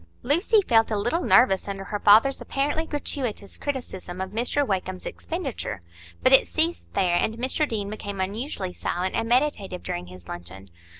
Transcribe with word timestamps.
Lucy 0.23 0.63
felt 0.63 0.89
a 0.89 0.97
little 0.97 1.21
nervous 1.21 1.67
under 1.67 1.83
her 1.83 1.99
father's 1.99 2.41
apparently 2.41 2.87
gratuitous 2.87 3.55
criticism 3.55 4.19
of 4.19 4.31
Mr 4.31 4.65
Wakem's 4.65 5.05
expenditure. 5.05 5.83
But 6.23 6.33
it 6.33 6.47
ceased 6.47 6.91
there, 6.95 7.13
and 7.17 7.37
Mr 7.37 7.69
Deane 7.69 7.91
became 7.91 8.19
unusually 8.19 8.73
silent 8.73 9.13
and 9.13 9.29
meditative 9.29 9.83
during 9.83 10.07
his 10.07 10.27
luncheon. 10.27 10.71